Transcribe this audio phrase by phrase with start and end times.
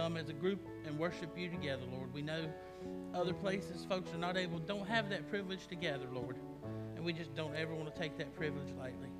[0.00, 2.14] come as a group and worship you together, Lord.
[2.14, 2.50] We know
[3.14, 6.36] other places folks are not able, don't have that privilege together, Lord.
[6.96, 9.10] And we just don't ever want to take that privilege lightly.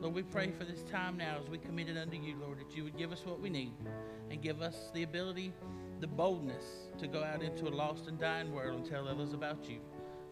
[0.00, 2.76] Lord, we pray for this time now as we commit it unto you, Lord, that
[2.76, 3.74] you would give us what we need
[4.28, 5.52] and give us the ability,
[6.00, 6.64] the boldness
[6.98, 9.78] to go out into a lost and dying world and tell others about you.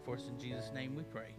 [0.03, 1.33] For us in Jesus' name we pray.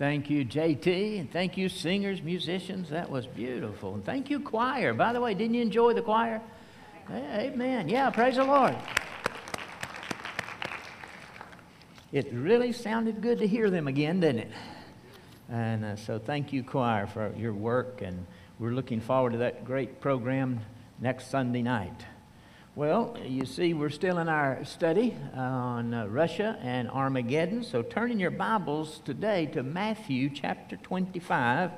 [0.00, 2.88] Thank you, JT, and thank you, singers, musicians.
[2.88, 3.92] That was beautiful.
[3.92, 4.94] And thank you, choir.
[4.94, 6.40] By the way, didn't you enjoy the choir?
[7.10, 7.86] Amen.
[7.86, 8.74] Yeah, praise the Lord.
[12.12, 14.52] It really sounded good to hear them again, didn't it?
[15.50, 18.26] And uh, so thank you, choir, for your work, and
[18.58, 20.60] we're looking forward to that great program
[20.98, 22.06] next Sunday night.
[22.76, 27.64] Well, you see, we're still in our study on uh, Russia and Armageddon.
[27.64, 31.72] So turn in your Bibles today to Matthew chapter 25.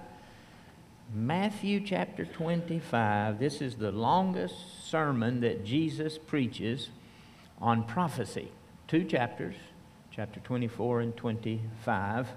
[1.15, 3.39] Matthew chapter 25.
[3.39, 6.91] This is the longest sermon that Jesus preaches
[7.59, 8.53] on prophecy.
[8.87, 9.55] Two chapters,
[10.11, 12.29] chapter 24 and 25.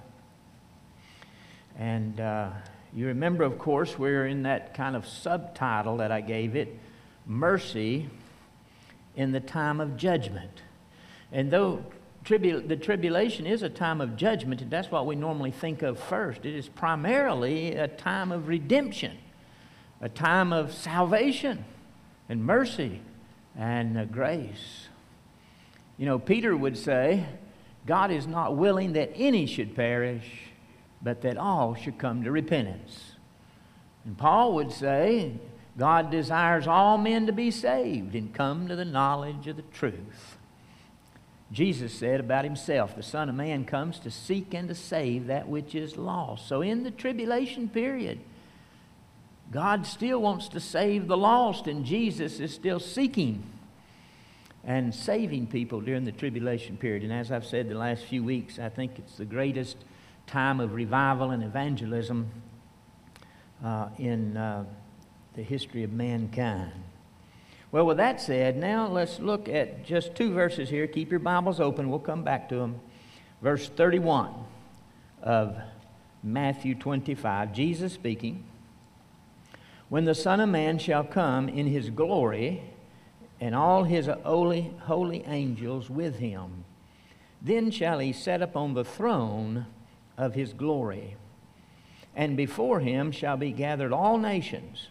[1.78, 2.52] And uh,
[2.94, 6.80] you remember, of course, we're in that kind of subtitle that I gave it
[7.26, 8.08] Mercy
[9.16, 10.62] in the time of judgment.
[11.32, 11.86] And though
[12.24, 16.00] tribu- the tribulation is a time of judgment, and that's what we normally think of
[16.00, 19.18] first, it is primarily a time of redemption,
[20.02, 21.66] a time of salvation
[22.28, 23.02] and mercy
[23.58, 24.90] and grace.
[25.98, 27.26] You know, Peter would say,
[27.86, 30.26] God is not willing that any should perish,
[31.02, 33.14] but that all should come to repentance.
[34.04, 35.34] And Paul would say,
[35.78, 40.38] God desires all men to be saved and come to the knowledge of the truth.
[41.52, 45.48] Jesus said about himself, The Son of Man comes to seek and to save that
[45.48, 46.48] which is lost.
[46.48, 48.20] So, in the tribulation period,
[49.52, 53.44] God still wants to save the lost, and Jesus is still seeking
[54.64, 57.04] and saving people during the tribulation period.
[57.04, 59.78] And as I've said the last few weeks, I think it's the greatest
[60.26, 62.32] time of revival and evangelism
[63.64, 64.38] uh, in.
[64.38, 64.64] Uh,
[65.36, 66.72] the history of mankind.
[67.72, 70.88] Well, with that said, now let's look at just two verses here.
[70.88, 72.80] Keep your Bibles open, we'll come back to them.
[73.42, 74.34] Verse 31
[75.22, 75.58] of
[76.24, 78.46] Matthew 25, Jesus speaking.
[79.90, 82.64] When the Son of Man shall come in his glory,
[83.42, 86.64] and all his holy, holy angels with him,
[87.42, 89.66] then shall he set upon the throne
[90.18, 91.18] of his glory.
[92.16, 94.88] And before him shall be gathered all nations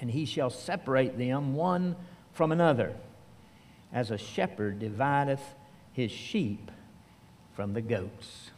[0.00, 1.96] and he shall separate them one
[2.32, 2.94] from another,
[3.92, 5.54] as a shepherd divideth
[5.92, 6.70] his sheep
[7.54, 8.50] from the goats.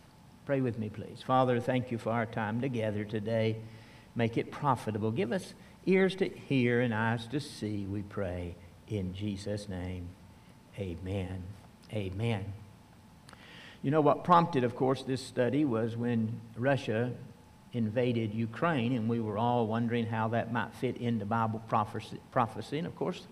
[0.46, 1.22] Pray with me, please.
[1.24, 3.56] Father, thank you for our time together today.
[4.14, 5.10] Make it profitable.
[5.10, 5.54] Give us
[5.84, 8.54] ears to hear and eyes to see, we pray.
[8.88, 10.08] In Jesus' name,
[10.78, 11.42] amen.
[11.92, 12.44] Amen.
[13.82, 17.12] You know what prompted, of course, this study was when Russia
[17.72, 22.18] invaded Ukraine, and we were all wondering how that might fit into Bible prophecy.
[22.30, 22.78] prophecy.
[22.78, 23.26] And of course,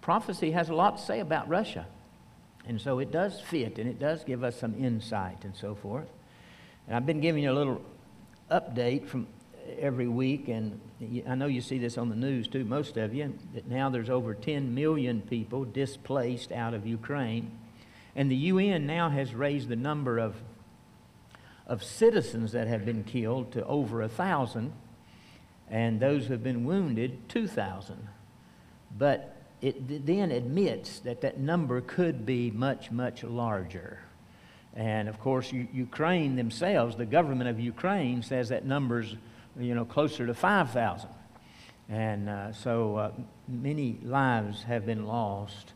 [0.00, 1.86] prophecy has a lot to say about Russia.
[2.66, 6.08] And so it does fit, and it does give us some insight and so forth.
[6.86, 7.80] And I've been giving you a little
[8.50, 9.26] update from
[9.78, 10.80] every week, and
[11.26, 14.10] I know you see this on the news too, most of you, that now there's
[14.10, 17.50] over 10 million people displaced out of Ukraine.
[18.16, 20.36] And the UN now has raised the number of
[21.66, 24.72] of citizens that have been killed to over a thousand,
[25.70, 28.08] and those who have been wounded, 2,000.
[28.96, 34.00] But it then admits that that number could be much, much larger.
[34.74, 39.16] And of course, Ukraine themselves, the government of Ukraine, says that number's
[39.58, 41.08] you know closer to 5,000.
[41.88, 43.12] And uh, so uh,
[43.48, 45.72] many lives have been lost.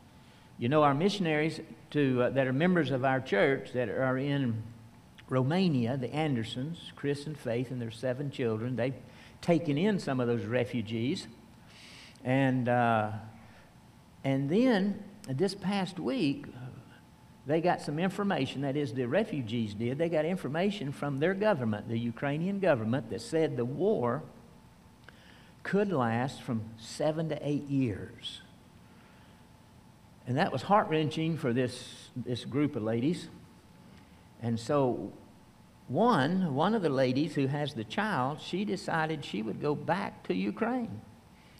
[0.58, 1.60] You know, our missionaries
[1.90, 4.62] to, uh, that are members of our church that are in
[5.28, 8.94] Romania, the Andersons, Chris and Faith, and their seven children, they've
[9.40, 11.26] taken in some of those refugees.
[12.24, 13.12] And, uh,
[14.24, 16.46] and then this past week,
[17.46, 21.88] they got some information, that is, the refugees did, they got information from their government,
[21.88, 24.22] the Ukrainian government, that said the war
[25.62, 28.42] could last from seven to eight years.
[30.26, 33.28] And that was heart wrenching for this, this group of ladies.
[34.42, 35.12] And so
[35.88, 40.26] one, one of the ladies who has the child, she decided she would go back
[40.28, 41.00] to Ukraine.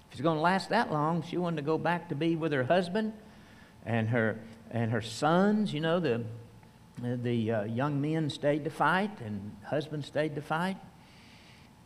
[0.09, 2.53] If it's going to last that long, she wanted to go back to be with
[2.53, 3.13] her husband
[3.85, 4.39] and her
[4.71, 6.25] and her sons, you know, the
[7.01, 10.77] the uh, young men stayed to fight, and husband stayed to fight,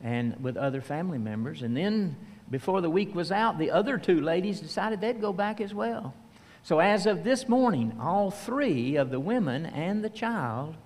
[0.00, 1.62] and with other family members.
[1.62, 2.16] And then,
[2.50, 6.14] before the week was out, the other two ladies decided they'd go back as well.
[6.64, 10.76] So, as of this morning, all three of the women and the child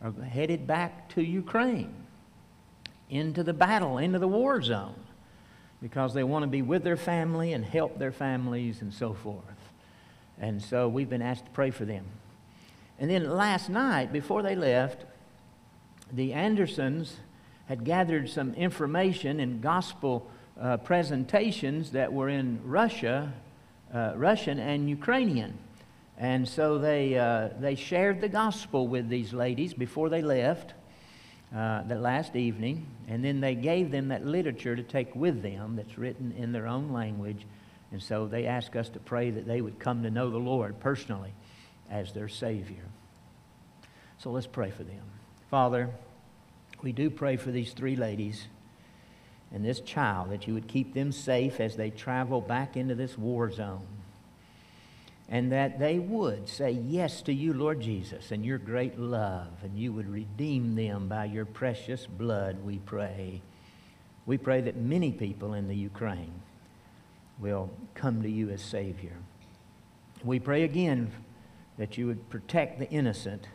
[0.00, 1.92] are headed back to Ukraine,
[3.10, 4.94] into the battle, into the war zone,
[5.82, 9.42] because they want to be with their family and help their families and so forth.
[10.40, 12.04] And so, we've been asked to pray for them.
[13.00, 15.04] And then last night, before they left,
[16.12, 17.16] the Andersons
[17.66, 20.30] had gathered some information and gospel
[20.60, 23.32] uh, presentations that were in Russia
[23.92, 25.58] uh, Russian and Ukrainian.
[26.18, 30.74] And so they, uh, they shared the gospel with these ladies before they left
[31.54, 32.86] uh, that last evening.
[33.06, 36.66] And then they gave them that literature to take with them that's written in their
[36.66, 37.46] own language.
[37.92, 40.80] And so they asked us to pray that they would come to know the Lord
[40.80, 41.32] personally
[41.90, 42.84] as their Savior.
[44.18, 45.02] So let's pray for them.
[45.50, 45.90] Father,
[46.82, 48.46] we do pray for these three ladies
[49.52, 53.16] and this child, that you would keep them safe as they travel back into this
[53.16, 53.86] war zone.
[55.30, 59.78] And that they would say yes to you, Lord Jesus, and your great love, and
[59.78, 63.42] you would redeem them by your precious blood, we pray.
[64.24, 66.32] We pray that many people in the Ukraine
[67.38, 69.16] will come to you as Savior.
[70.24, 71.10] We pray again
[71.78, 73.46] that you would protect the innocent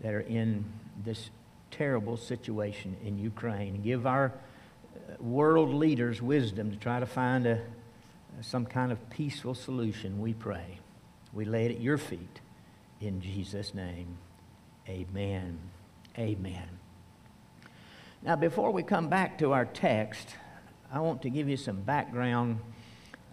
[0.00, 0.64] that are in
[1.04, 1.30] this
[1.70, 3.82] terrible situation in Ukraine.
[3.82, 4.32] Give our
[5.18, 7.60] world leaders wisdom to try to find a,
[8.40, 10.78] some kind of peaceful solution, we pray.
[11.32, 12.40] We lay it at your feet.
[13.00, 14.18] In Jesus' name,
[14.88, 15.58] amen.
[16.18, 16.68] Amen.
[18.22, 20.34] Now, before we come back to our text,
[20.92, 22.58] I want to give you some background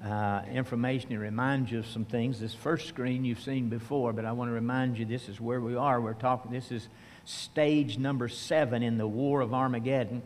[0.04, 2.40] uh, information and remind you of some things.
[2.40, 5.62] This first screen you've seen before, but I want to remind you this is where
[5.62, 6.00] we are.
[6.00, 6.90] We're talking, this is
[7.24, 10.22] stage number seven in the War of Armageddon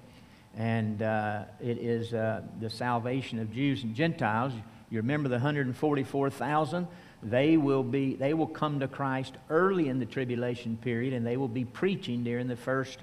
[0.57, 4.53] and uh, it is uh, the salvation of Jews and Gentiles.
[4.89, 6.87] You remember the 144,000?
[7.21, 11.37] They will be they will come to Christ early in the tribulation period, and they
[11.37, 12.99] will be preaching during the first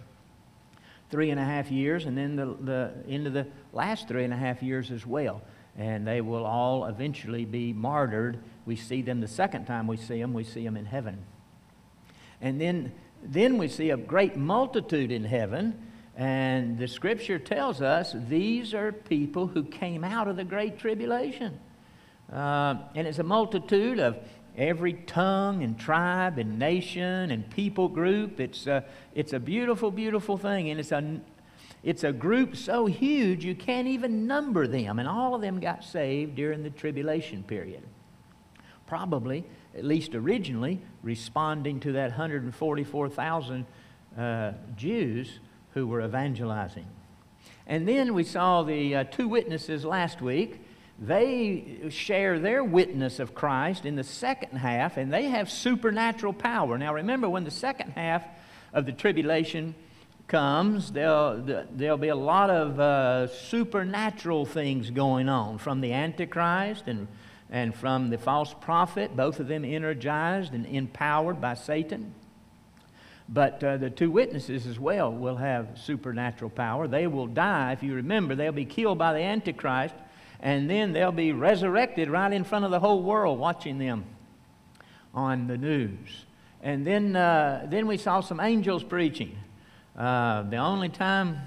[1.10, 4.36] three and a half years, and then the, the into the last three and a
[4.36, 5.42] half years as well.
[5.78, 8.38] And they will all eventually be martyred.
[8.64, 10.32] We see them the second time we see them.
[10.32, 11.18] We see them in heaven,
[12.40, 12.92] and then
[13.22, 15.85] then we see a great multitude in heaven
[16.16, 21.60] and the scripture tells us these are people who came out of the Great Tribulation.
[22.32, 24.16] Uh, and it's a multitude of
[24.56, 28.40] every tongue and tribe and nation and people group.
[28.40, 28.84] It's a,
[29.14, 30.70] it's a beautiful, beautiful thing.
[30.70, 31.20] And it's a,
[31.82, 34.98] it's a group so huge you can't even number them.
[34.98, 37.82] And all of them got saved during the tribulation period.
[38.86, 39.44] Probably,
[39.76, 43.66] at least originally, responding to that 144,000
[44.16, 45.40] uh, Jews
[45.76, 46.86] who were evangelizing.
[47.66, 50.58] And then we saw the uh, two witnesses last week.
[50.98, 56.78] They share their witness of Christ in the second half, and they have supernatural power.
[56.78, 58.24] Now, remember, when the second half
[58.72, 59.74] of the tribulation
[60.28, 66.84] comes, there'll, there'll be a lot of uh, supernatural things going on from the Antichrist
[66.86, 67.06] and,
[67.50, 72.14] and from the false prophet, both of them energized and empowered by Satan.
[73.28, 76.86] But uh, the two witnesses as well will have supernatural power.
[76.86, 79.94] They will die, if you remember, they'll be killed by the Antichrist,
[80.40, 84.04] and then they'll be resurrected right in front of the whole world watching them
[85.12, 86.26] on the news.
[86.62, 89.36] And then, uh, then we saw some angels preaching.
[89.96, 91.38] Uh, the only time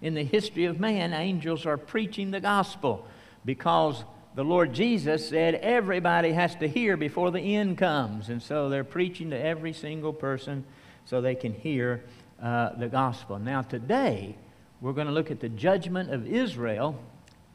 [0.00, 3.06] in the history of man angels are preaching the gospel
[3.44, 4.04] because
[4.34, 8.28] the Lord Jesus said everybody has to hear before the end comes.
[8.28, 10.64] And so they're preaching to every single person
[11.08, 12.04] so they can hear
[12.42, 13.38] uh, the gospel.
[13.38, 14.36] Now, today,
[14.82, 17.00] we're going to look at the judgment of Israel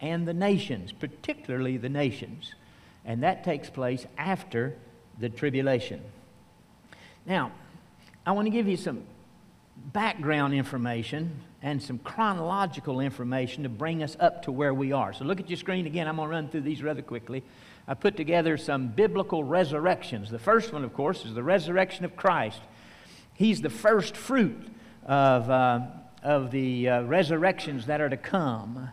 [0.01, 2.55] and the nations, particularly the nations.
[3.05, 4.75] And that takes place after
[5.19, 6.01] the tribulation.
[7.27, 7.51] Now,
[8.25, 9.03] I want to give you some
[9.93, 15.13] background information and some chronological information to bring us up to where we are.
[15.13, 16.07] So look at your screen again.
[16.07, 17.43] I'm going to run through these rather quickly.
[17.87, 20.31] I put together some biblical resurrections.
[20.31, 22.59] The first one, of course, is the resurrection of Christ.
[23.33, 24.67] He's the first fruit
[25.05, 25.81] of, uh,
[26.21, 28.89] of the uh, resurrections that are to come.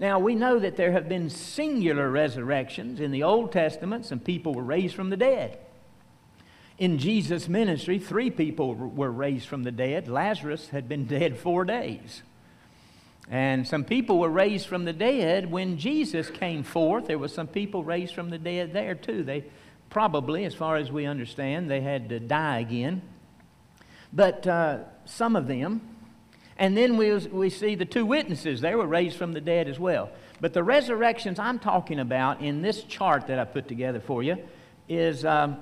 [0.00, 3.00] Now, we know that there have been singular resurrections.
[3.00, 5.58] In the Old Testament, some people were raised from the dead.
[6.76, 10.08] In Jesus' ministry, three people were raised from the dead.
[10.08, 12.22] Lazarus had been dead four days.
[13.30, 17.06] And some people were raised from the dead when Jesus came forth.
[17.06, 19.22] There were some people raised from the dead there too.
[19.22, 19.44] They
[19.88, 23.02] probably, as far as we understand, they had to die again
[24.14, 25.80] but uh, some of them.
[26.56, 29.78] And then we, we see the two witnesses, they were raised from the dead as
[29.78, 30.10] well.
[30.40, 34.38] But the resurrections I'm talking about in this chart that I put together for you
[34.88, 35.58] is, um,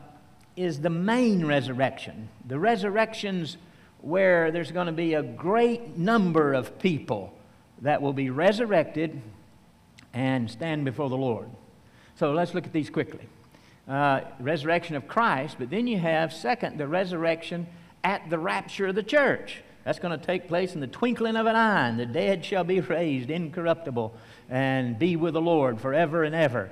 [0.55, 2.29] is the main resurrection.
[2.47, 3.57] The resurrections
[4.01, 7.33] where there's going to be a great number of people
[7.81, 9.21] that will be resurrected
[10.13, 11.49] and stand before the Lord.
[12.17, 13.27] So let's look at these quickly.
[13.89, 17.67] Uh, resurrection of Christ, but then you have, second, the resurrection
[18.05, 19.63] at the rapture of the church.
[19.85, 22.65] That's going to take place in the twinkling of an eye, and the dead shall
[22.65, 24.15] be raised incorruptible
[24.49, 26.71] and be with the Lord forever and ever.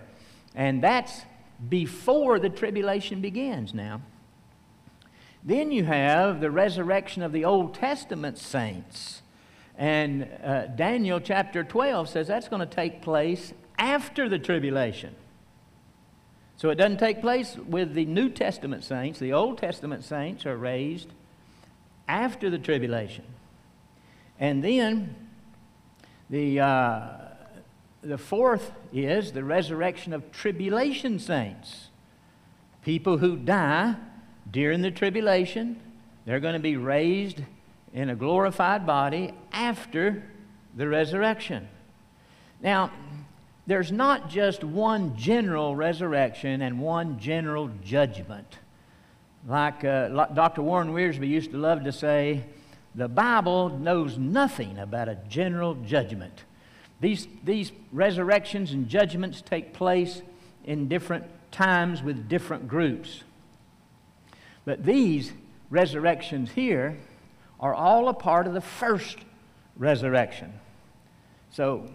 [0.54, 1.22] And that's
[1.68, 4.00] before the tribulation begins now.
[5.42, 9.22] Then you have the resurrection of the Old Testament saints.
[9.76, 15.14] And uh, Daniel chapter 12 says that's going to take place after the tribulation.
[16.56, 19.18] So it doesn't take place with the New Testament saints.
[19.18, 21.08] The Old Testament saints are raised
[22.10, 23.24] after the tribulation.
[24.40, 25.14] And then
[26.28, 27.08] the, uh,
[28.02, 31.88] the fourth is the resurrection of tribulation saints.
[32.84, 33.94] People who die
[34.50, 35.80] during the tribulation,
[36.24, 37.42] they're going to be raised
[37.94, 40.24] in a glorified body after
[40.76, 41.68] the resurrection.
[42.60, 42.90] Now,
[43.68, 48.58] there's not just one general resurrection and one general judgment.
[49.46, 50.62] Like uh, Dr.
[50.62, 52.44] Warren Wiersbe used to love to say,
[52.94, 56.44] the Bible knows nothing about a general judgment.
[57.00, 60.22] These, these resurrections and judgments take place
[60.64, 63.22] in different times with different groups.
[64.64, 65.32] But these
[65.70, 66.98] resurrections here
[67.58, 69.18] are all a part of the first
[69.76, 70.52] resurrection.
[71.50, 71.88] So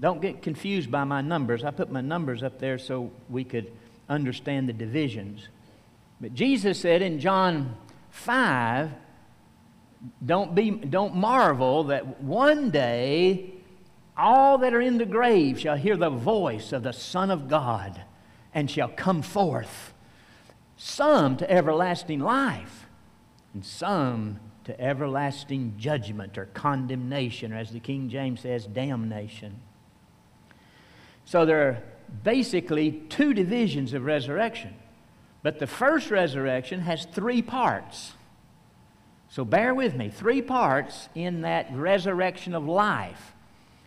[0.00, 1.64] don't get confused by my numbers.
[1.64, 3.72] I put my numbers up there so we could
[4.08, 5.48] understand the divisions.
[6.22, 7.76] But Jesus said in John
[8.10, 8.92] 5,
[10.24, 13.54] don't, be, don't marvel that one day
[14.16, 18.02] all that are in the grave shall hear the voice of the Son of God
[18.54, 19.94] and shall come forth,
[20.76, 22.86] some to everlasting life,
[23.52, 29.56] and some to everlasting judgment or condemnation, or as the King James says, damnation.
[31.24, 31.82] So there are
[32.22, 34.76] basically two divisions of resurrection.
[35.42, 38.12] But the first resurrection has three parts.
[39.28, 40.08] So bear with me.
[40.08, 43.32] Three parts in that resurrection of life.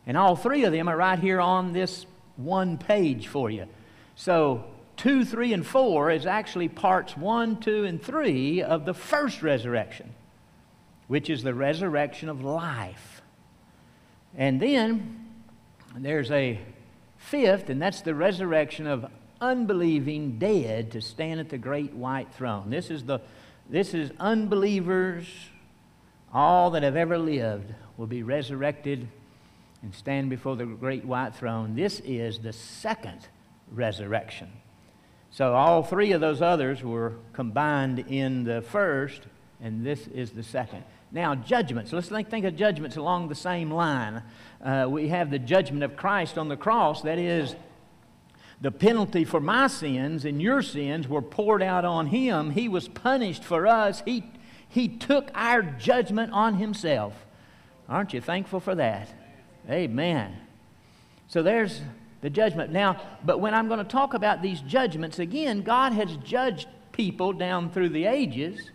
[0.08, 3.68] And all three of them are right here on this one page for you.
[4.16, 4.66] So,
[4.98, 10.14] two, three, and four is actually parts one, two, and three of the first resurrection,
[11.08, 13.22] which is the resurrection of life.
[14.38, 15.26] And then
[15.98, 16.60] there's a
[17.18, 19.06] fifth, and that's the resurrection of
[19.42, 22.70] unbelieving dead to stand at the great white throne.
[22.70, 23.20] This is the
[23.70, 25.26] this is unbelievers,
[26.32, 29.08] all that have ever lived will be resurrected
[29.82, 31.76] and stand before the great white throne.
[31.76, 33.28] This is the second
[33.72, 34.52] resurrection.
[35.32, 39.22] So all three of those others were combined in the first,
[39.62, 40.84] and this is the second.
[41.12, 41.92] Now, judgments.
[41.92, 44.22] Let's think, think of judgments along the same line.
[44.64, 47.02] Uh, we have the judgment of Christ on the cross.
[47.02, 47.56] That is,
[48.62, 52.52] the penalty for my sins and your sins were poured out on him.
[52.52, 54.02] He was punished for us.
[54.06, 54.24] He,
[54.68, 57.26] he took our judgment on himself.
[57.88, 59.10] Aren't you thankful for that?
[59.70, 60.36] Amen.
[61.28, 61.82] So there's
[62.22, 62.72] the judgment.
[62.72, 67.34] Now, but when I'm going to talk about these judgments, again, God has judged people
[67.34, 68.72] down through the ages.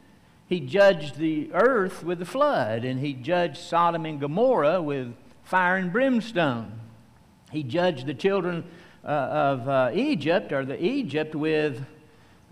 [0.46, 5.76] He judged the earth with the flood, and He judged Sodom and Gomorrah with fire
[5.76, 6.80] and brimstone.
[7.50, 8.64] He judged the children
[9.04, 11.84] uh, of uh, Egypt, or the Egypt, with,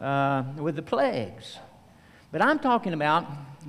[0.00, 1.58] uh, with the plagues.
[2.32, 3.26] But I'm talking about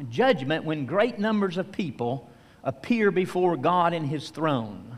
[0.09, 2.29] judgment when great numbers of people
[2.63, 4.97] appear before God in his throne.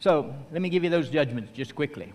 [0.00, 2.12] So let me give you those judgments just quickly.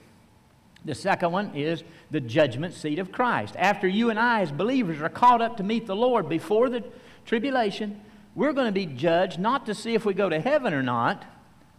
[0.85, 3.55] The second one is the judgment seat of Christ.
[3.57, 6.83] After you and I, as believers, are caught up to meet the Lord before the
[7.25, 8.01] tribulation,
[8.35, 11.23] we're going to be judged not to see if we go to heaven or not.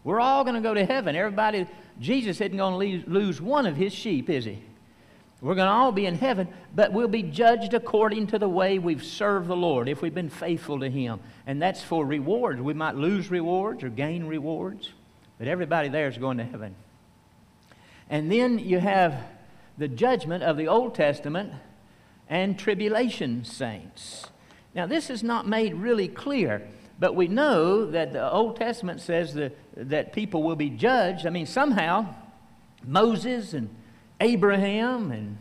[0.05, 1.17] We're all going to go to heaven.
[1.17, 1.67] Everybody,
[1.99, 4.63] Jesus isn't going to lose one of his sheep, is he?
[5.45, 8.79] We're going to all be in heaven, but we'll be judged according to the way
[8.79, 11.21] we've served the Lord, if we've been faithful to Him.
[11.47, 12.63] And that's for rewards.
[12.63, 14.91] We might lose rewards or gain rewards,
[15.39, 16.75] but everybody there is going to heaven.
[18.09, 19.23] And then you have
[19.77, 21.53] the judgment of the Old Testament
[22.27, 24.29] and tribulation saints.
[24.75, 26.67] Now, this is not made really clear,
[26.99, 31.27] but we know that the Old Testament says that, that people will be judged.
[31.27, 32.15] I mean, somehow,
[32.85, 33.69] Moses and
[34.21, 35.39] Abraham and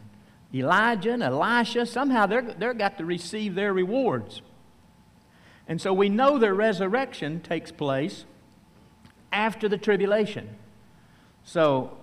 [0.53, 4.41] Elijah and Elisha, somehow they're, they're got to receive their rewards.
[5.67, 8.25] And so we know their resurrection takes place
[9.31, 10.50] after the tribulation.
[11.43, 11.98] So,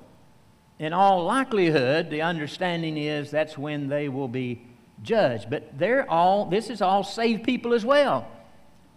[0.78, 4.62] in all likelihood, the understanding is that's when they will be
[5.02, 5.50] judged.
[5.50, 8.26] But they're all, this is all saved people as well.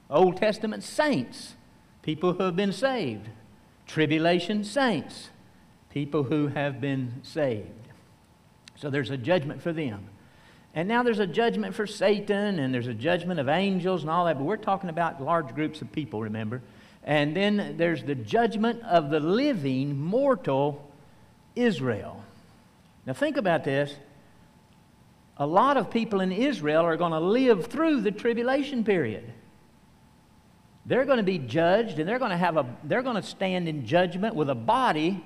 [0.10, 1.56] Old Testament saints,
[2.02, 3.30] people who have been saved.
[3.86, 5.30] Tribulation saints,
[5.90, 7.68] people who have been saved.
[8.76, 10.10] So there's a judgment for them.
[10.74, 14.26] And now there's a judgment for Satan, and there's a judgment of angels and all
[14.26, 16.62] that, but we're talking about large groups of people, remember?
[17.04, 20.90] And then there's the judgment of the living, mortal
[21.56, 22.24] Israel.
[23.06, 23.94] Now think about this.
[25.38, 29.32] A lot of people in Israel are going to live through the tribulation period.
[30.86, 33.68] They're going to be judged and they're going to have a they're going to stand
[33.68, 35.24] in judgment with a body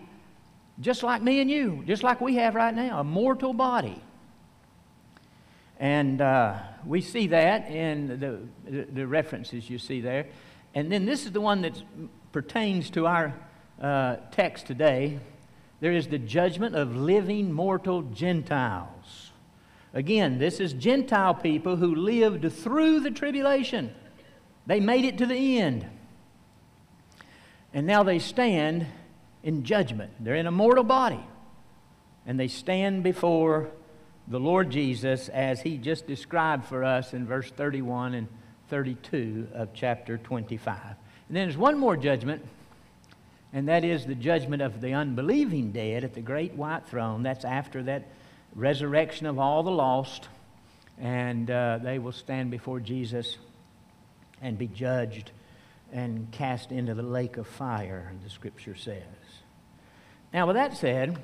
[0.80, 4.02] just like me and you, just like we have right now, a mortal body.
[5.80, 10.28] And uh, we see that in the, the references you see there.
[10.76, 11.82] And then this is the one that
[12.32, 13.34] pertains to our
[13.82, 15.20] uh, text today.
[15.80, 19.32] There is the judgment of living mortal Gentiles.
[19.94, 23.94] Again, this is Gentile people who lived through the tribulation.
[24.68, 25.88] They made it to the end.
[27.74, 28.86] And now they stand
[29.42, 30.12] in judgment.
[30.20, 31.24] They're in a mortal body.
[32.26, 33.72] And they stand before
[34.28, 38.28] the Lord Jesus as he just described for us in verse 31 and
[38.70, 40.76] 32 of chapter 25.
[40.84, 42.46] And then there's one more judgment,
[43.54, 47.24] and that is the judgment of the unbelieving dead at the great white throne.
[47.24, 48.10] That's after that
[48.54, 50.28] resurrection of all the lost,
[51.00, 53.38] and uh, they will stand before Jesus
[54.41, 55.32] and be judged
[55.91, 59.03] and cast into the lake of fire, the scripture says.
[60.34, 61.17] Now, with that said,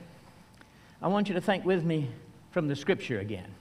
[1.01, 2.09] I want you to think with me
[2.51, 3.53] from the scripture again.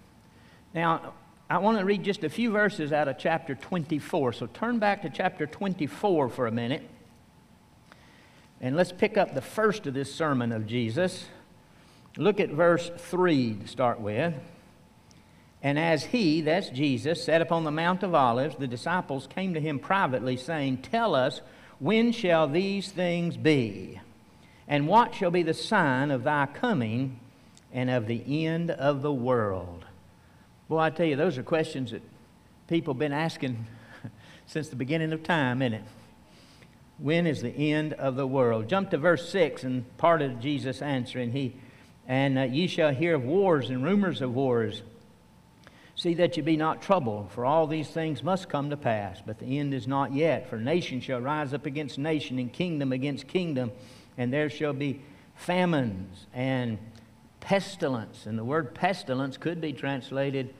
[0.75, 1.15] Now,
[1.51, 4.33] I want to read just a few verses out of chapter 24.
[4.35, 6.89] So turn back to chapter 24 for a minute.
[8.61, 11.27] And let's pick up the first of this sermon of Jesus.
[12.17, 14.35] Look at verse 3 to start with.
[15.63, 19.61] And as he, that's Jesus, sat upon the Mount of Olives, the disciples came to
[19.61, 21.41] him privately, saying, Tell us,
[21.79, 24.01] when shall these things be?
[24.67, 27.21] And what shall be the sign of thy coming
[27.73, 29.85] and of the end of the world?
[30.69, 32.03] Boy, I tell you, those are questions that
[32.67, 33.67] people have been asking
[34.47, 35.85] since the beginning of time, isn't it?
[36.99, 38.69] When is the end of the world?
[38.69, 41.33] Jump to verse 6 and part of Jesus' answering.
[41.33, 41.57] He,
[42.09, 44.83] and uh, ye shall hear of wars and rumors of wars.
[46.03, 49.39] See that ye be not troubled, for all these things must come to pass, but
[49.39, 50.51] the end is not yet.
[50.51, 53.71] For nation shall rise up against nation, and kingdom against kingdom,
[54.19, 55.01] and there shall be
[55.37, 56.79] famines and
[57.39, 58.27] pestilence.
[58.27, 60.53] And the word pestilence could be translated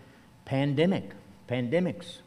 [0.45, 1.11] pandemic,
[1.49, 2.19] pandemics,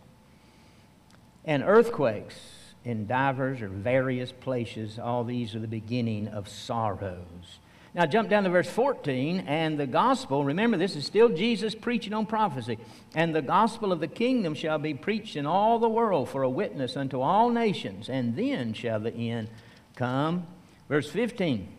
[1.45, 2.36] and earthquakes
[2.84, 4.99] in divers or various places.
[4.99, 7.60] All these are the beginning of sorrows.
[7.95, 12.12] Now, jump down to verse 14, and the gospel, remember, this is still Jesus preaching
[12.12, 12.77] on prophecy.
[13.15, 16.49] And the gospel of the kingdom shall be preached in all the world for a
[16.49, 19.47] witness unto all nations, and then shall the end
[19.95, 20.45] come.
[20.89, 21.69] Verse 15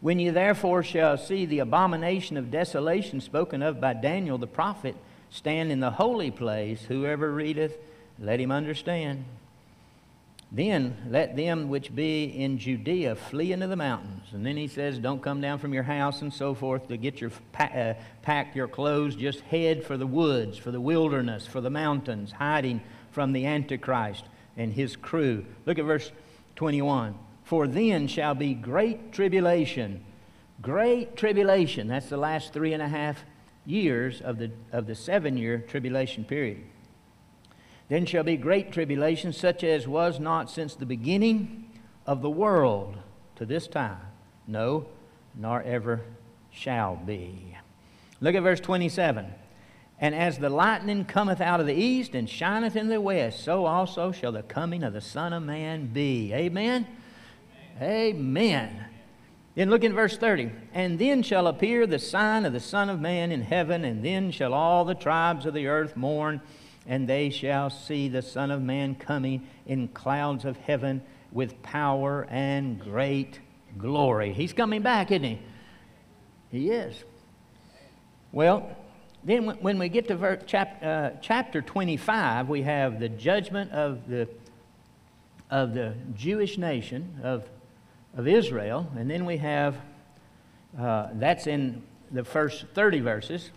[0.00, 4.96] When ye therefore shall see the abomination of desolation spoken of by Daniel the prophet
[5.30, 7.78] stand in the holy place, whoever readeth,
[8.18, 9.24] let him understand.
[10.52, 14.24] Then let them which be in Judea flee into the mountains.
[14.32, 17.20] And then he says, Don't come down from your house and so forth to get
[17.20, 19.14] your uh, pack your clothes.
[19.14, 22.80] Just head for the woods, for the wilderness, for the mountains, hiding
[23.12, 24.24] from the Antichrist
[24.56, 25.46] and his crew.
[25.66, 26.10] Look at verse
[26.56, 27.16] 21.
[27.44, 30.04] For then shall be great tribulation.
[30.60, 31.86] Great tribulation.
[31.86, 33.24] That's the last three and a half
[33.66, 36.64] years of the, of the seven year tribulation period.
[37.90, 41.68] Then shall be great tribulation, such as was not since the beginning
[42.06, 42.96] of the world
[43.34, 43.98] to this time.
[44.46, 44.86] No,
[45.34, 46.02] nor ever
[46.52, 47.56] shall be.
[48.20, 49.26] Look at verse 27.
[49.98, 53.66] And as the lightning cometh out of the east and shineth in the west, so
[53.66, 56.32] also shall the coming of the Son of Man be.
[56.32, 56.86] Amen?
[57.82, 58.84] Amen.
[59.56, 60.52] Then look in verse 30.
[60.72, 64.30] And then shall appear the sign of the Son of Man in heaven, and then
[64.30, 66.40] shall all the tribes of the earth mourn,
[66.90, 71.00] and they shall see the Son of Man coming in clouds of heaven
[71.32, 73.40] with power and great
[73.78, 74.34] glory.
[74.34, 75.38] He's coming back, isn't he?
[76.50, 77.02] He is.
[78.32, 78.76] Well,
[79.24, 84.28] then when we get to uh, chapter 25, we have the judgment of the,
[85.50, 87.48] of the Jewish nation, of
[88.16, 88.90] of Israel.
[88.96, 89.76] And then we have,
[90.78, 93.50] uh, that's in the first 30 verses,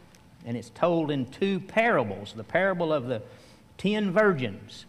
[0.46, 3.22] and it's told in two parables the parable of the
[3.78, 4.86] ten virgins.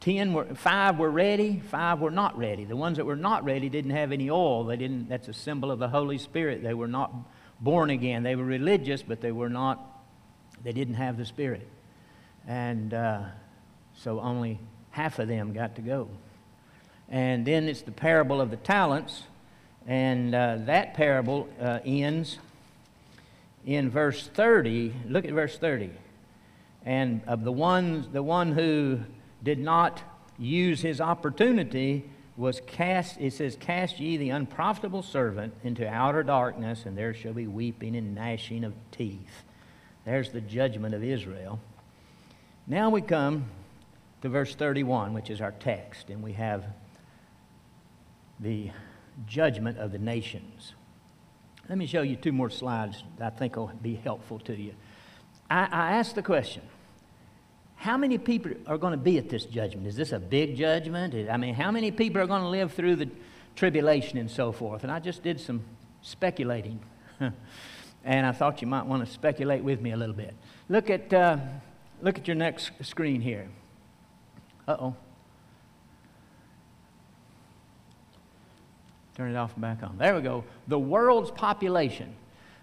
[0.00, 2.64] Ten were, five were ready, five were not ready.
[2.64, 4.64] The ones that were not ready didn't have any oil.
[4.64, 6.62] They didn't, that's a symbol of the Holy Spirit.
[6.62, 7.14] They were not
[7.60, 8.24] born again.
[8.24, 9.78] They were religious, but they were not,
[10.64, 11.68] they didn't have the Spirit.
[12.48, 13.22] And uh,
[13.94, 14.58] so only
[14.90, 16.08] half of them got to go.
[17.08, 19.22] And then it's the parable of the talents.
[19.86, 22.38] And uh, that parable uh, ends
[23.66, 24.94] in verse 30.
[25.08, 25.90] Look at verse 30.
[26.84, 29.00] And of the ones, the one who
[29.42, 30.02] did not
[30.38, 32.04] use his opportunity
[32.36, 37.34] was cast, it says, Cast ye the unprofitable servant into outer darkness, and there shall
[37.34, 39.44] be weeping and gnashing of teeth.
[40.04, 41.60] There's the judgment of Israel.
[42.66, 43.46] Now we come
[44.22, 46.64] to verse 31, which is our text, and we have
[48.40, 48.70] the
[49.26, 50.72] judgment of the nations.
[51.72, 54.74] Let me show you two more slides that I think will be helpful to you.
[55.48, 56.60] I, I asked the question
[57.76, 59.86] how many people are going to be at this judgment?
[59.86, 61.14] Is this a big judgment?
[61.30, 63.08] I mean, how many people are going to live through the
[63.56, 64.82] tribulation and so forth?
[64.82, 65.64] And I just did some
[66.02, 66.78] speculating.
[68.04, 70.34] and I thought you might want to speculate with me a little bit.
[70.68, 71.38] Look at, uh,
[72.02, 73.48] look at your next screen here.
[74.68, 74.96] Uh oh.
[79.22, 79.98] Turn it off and back on.
[79.98, 80.42] There we go.
[80.66, 82.12] The world's population.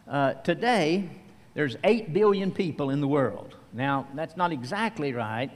[0.05, 1.09] Uh, today,
[1.53, 3.55] there's 8 billion people in the world.
[3.71, 5.51] Now, that's not exactly right.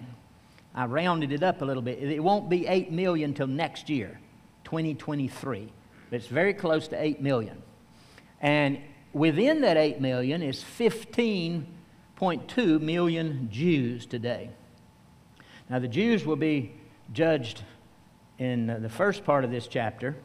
[0.74, 2.02] I rounded it up a little bit.
[2.02, 4.18] It won't be 8 million until next year,
[4.64, 5.74] 2023.
[6.10, 7.62] But it's very close to 8 million.
[8.40, 8.80] And
[9.12, 14.52] within that 8 million is 15.2 million Jews today.
[15.70, 16.72] Now, the Jews will be
[17.12, 17.62] judged
[18.40, 20.16] in the first part of this chapter,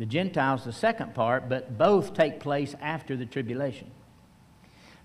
[0.00, 3.90] the Gentiles, the second part, but both take place after the tribulation.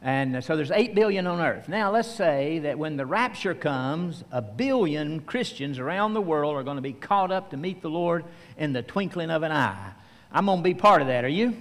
[0.02, 1.68] And so there's 8 billion on earth.
[1.68, 6.64] Now, let's say that when the rapture comes, a billion Christians around the world are
[6.64, 8.24] going to be caught up to meet the Lord
[8.58, 9.92] in the twinkling of an eye.
[10.32, 11.26] I'm going to be part of that.
[11.26, 11.58] Are you?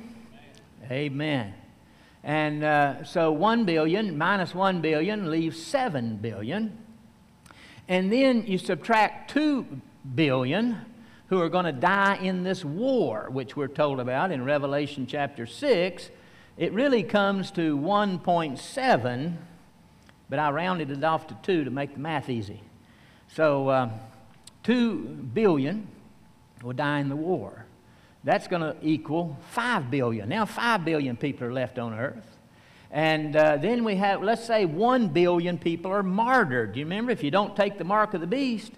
[0.84, 0.92] Amen.
[0.92, 1.54] Amen.
[2.22, 6.78] And uh, so 1 billion minus 1 billion leaves 7 billion.
[7.88, 9.66] And then you subtract 2
[10.14, 10.93] billion
[11.28, 15.46] who are going to die in this war, which we're told about in Revelation chapter
[15.46, 16.10] 6
[16.56, 19.36] it really comes to 1.7,
[20.30, 22.60] but I rounded it off to 2 to make the math easy.
[23.28, 23.90] So uh,
[24.62, 24.98] 2
[25.34, 25.88] billion
[26.62, 27.66] will die in the war.
[28.22, 30.28] That's going to equal 5 billion.
[30.28, 32.38] Now, 5 billion people are left on earth.
[32.92, 36.74] And uh, then we have, let's say, 1 billion people are martyred.
[36.74, 37.10] Do you remember?
[37.10, 38.72] If you don't take the mark of the beast,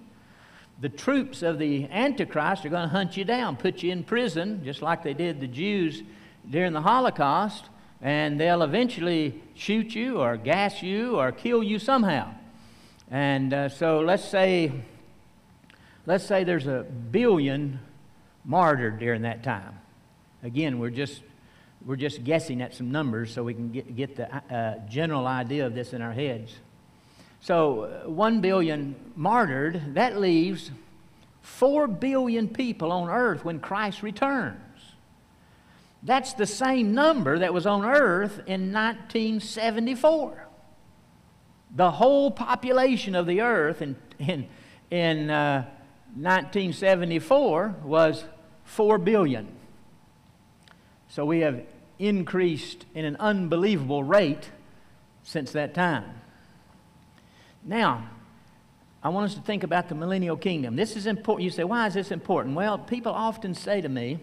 [0.81, 4.63] the troops of the Antichrist are going to hunt you down, put you in prison,
[4.65, 6.03] just like they did the Jews
[6.49, 7.65] during the Holocaust,
[8.03, 12.35] and they'll eventually shoot you or gas you or kill you somehow.
[13.11, 14.73] And uh, so let's say,
[16.05, 17.81] let's say there's a billion
[18.45, 19.79] martyred during that time.
[20.43, 21.23] Again, we're just
[21.85, 25.65] we're just guessing at some numbers so we can get, get the uh, general idea
[25.65, 26.53] of this in our heads.
[27.47, 30.73] So, uh, 1 billion martyred, that leaves
[31.43, 34.59] 4 billion people on earth when Christ returns.
[36.03, 40.49] That's the same number that was on earth in 1974.
[41.77, 44.49] The whole population of the earth in, in,
[44.91, 45.67] in uh,
[46.17, 48.25] 1974 was
[48.65, 49.47] 4 billion.
[51.11, 51.63] So we have
[52.01, 54.51] increased in an unbelievable rate
[55.23, 56.23] since that time.
[57.67, 58.09] Now,
[59.03, 60.77] I want us to think about the millennial kingdom.
[60.77, 61.45] This is important.
[61.45, 62.55] You say, why is this important?
[62.55, 64.21] Well, people often say to me,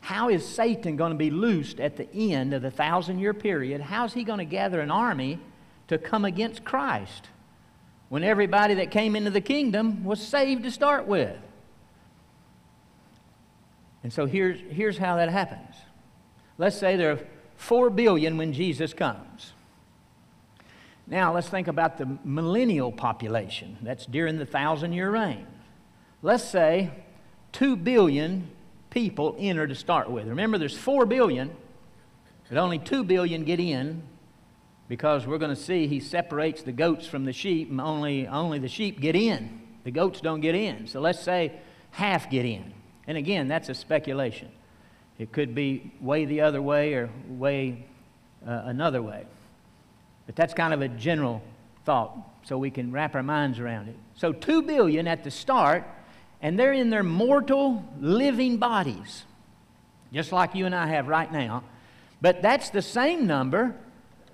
[0.00, 3.80] how is Satan going to be loosed at the end of the thousand year period?
[3.80, 5.40] How's he going to gather an army
[5.88, 7.28] to come against Christ
[8.08, 11.36] when everybody that came into the kingdom was saved to start with?
[14.02, 15.74] And so here's, here's how that happens.
[16.58, 17.20] Let's say there are
[17.56, 19.52] 4 billion when Jesus comes.
[21.08, 23.78] Now let's think about the millennial population.
[23.82, 25.46] That's during the thousand year reign.
[26.22, 26.90] Let's say
[27.52, 28.50] 2 billion
[28.90, 30.26] people enter to start with.
[30.26, 31.54] Remember, there's 4 billion,
[32.48, 34.02] but only 2 billion get in
[34.88, 38.58] because we're going to see he separates the goats from the sheep, and only, only
[38.58, 39.60] the sheep get in.
[39.84, 40.86] The goats don't get in.
[40.86, 41.52] So let's say
[41.90, 42.72] half get in.
[43.06, 44.48] And again, that's a speculation.
[45.18, 47.86] It could be way the other way or way
[48.46, 49.26] uh, another way.
[50.28, 51.42] But that's kind of a general
[51.86, 52.14] thought
[52.44, 53.96] so we can wrap our minds around it.
[54.14, 55.84] So 2 billion at the start
[56.42, 59.24] and they're in their mortal living bodies,
[60.12, 61.64] just like you and I have right now.
[62.20, 63.74] But that's the same number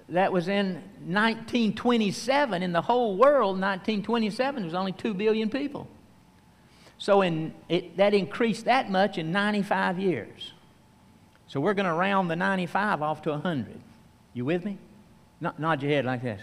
[0.09, 2.65] that was in 1927.
[2.65, 5.87] In the whole world, 1927, there was only 2 billion people.
[6.99, 10.55] So in, it, that increased that much in 95 years.
[11.47, 13.81] So we're going to round the 95 off to 100.
[14.33, 14.77] You with me?
[15.41, 16.41] Nod, nod your head like this.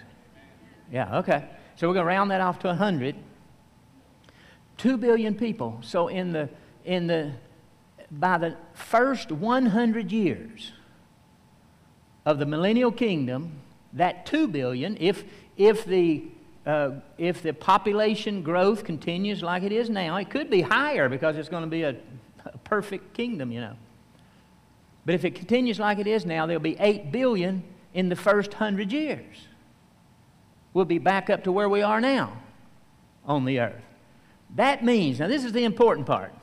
[0.91, 1.45] Yeah, okay.
[1.75, 3.15] So we're going to round that off to 100.
[4.77, 5.79] 2 billion people.
[5.81, 6.49] So in the,
[6.85, 7.31] in the,
[8.09, 10.71] by the first 100 years
[12.25, 13.59] of the millennial kingdom,
[13.93, 15.23] that 2 billion, if,
[15.57, 16.23] if the
[16.65, 21.35] uh, if the population growth continues like it is now, it could be higher because
[21.35, 21.95] it's going to be a,
[22.45, 23.75] a, perfect kingdom, you know.
[25.05, 28.51] But if it continues like it is now, there'll be 8 billion in the first
[28.51, 29.47] 100 years.
[30.73, 32.37] We'll be back up to where we are now
[33.25, 33.83] on the earth.
[34.55, 36.33] That means, now this is the important part,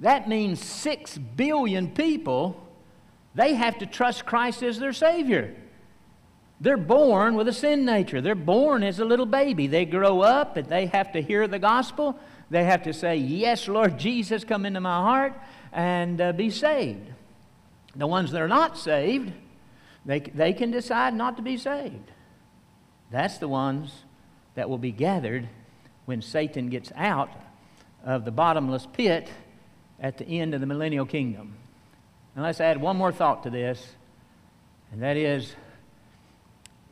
[0.00, 2.60] that means 6 billion people,
[3.34, 5.54] they have to trust Christ as their Savior.
[6.60, 8.20] They're born with a sin nature.
[8.20, 9.66] They're born as a little baby.
[9.66, 12.18] They grow up and they have to hear the gospel.
[12.48, 15.34] They have to say, Yes, Lord Jesus, come into my heart
[15.72, 17.10] and uh, be saved.
[17.96, 19.32] The ones that are not saved,
[20.06, 22.10] they, they can decide not to be saved.
[23.10, 23.90] That's the ones
[24.54, 25.48] that will be gathered
[26.04, 27.30] when Satan gets out
[28.04, 29.28] of the bottomless pit
[30.00, 31.54] at the end of the millennial kingdom.
[32.34, 33.94] And let's add one more thought to this,
[34.92, 35.54] and that is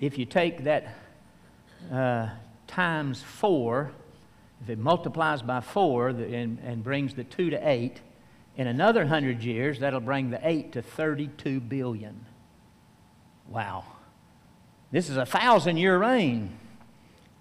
[0.00, 0.94] if you take that
[1.92, 2.28] uh,
[2.66, 3.92] times four,
[4.62, 8.00] if it multiplies by four and, and brings the two to eight,
[8.56, 12.26] in another hundred years, that'll bring the eight to 32 billion.
[13.48, 13.84] Wow.
[14.90, 16.56] This is a thousand year reign.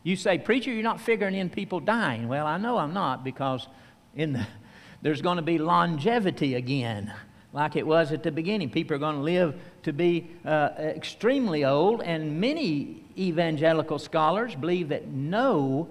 [0.04, 2.28] You say, Preacher, you're not figuring in people dying.
[2.28, 3.68] Well, I know I'm not because
[4.16, 4.48] in the,
[5.02, 7.14] there's going to be longevity again
[7.54, 8.70] like it was at the beginning.
[8.70, 14.90] People are going to live to be uh, extremely old, and many evangelical scholars believe
[14.90, 15.90] that no,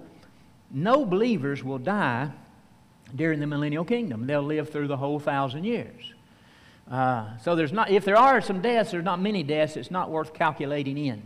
[0.71, 2.31] no believers will die
[3.15, 4.25] during the millennial kingdom.
[4.25, 6.13] They'll live through the whole thousand years.
[6.91, 9.77] Uh, so there's not, if there are some deaths, there's not many deaths.
[9.77, 11.23] It's not worth calculating in.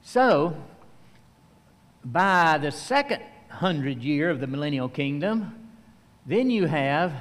[0.00, 0.56] So,
[2.02, 5.68] by the second hundred year of the millennial kingdom,
[6.24, 7.12] then you have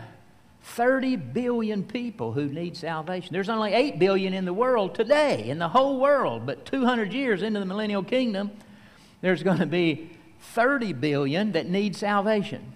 [0.64, 3.34] 30 billion people who need salvation.
[3.34, 7.42] There's only 8 billion in the world today, in the whole world, but 200 years
[7.42, 8.52] into the millennial kingdom,
[9.20, 10.12] there's going to be
[10.54, 12.74] 30 billion that need salvation.